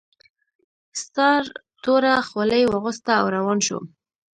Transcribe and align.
ستار 1.01 1.43
توره 1.83 2.13
خولۍ 2.27 2.63
واغوسته 2.67 3.11
او 3.21 3.25
روان 3.35 3.59
شو 3.65 3.77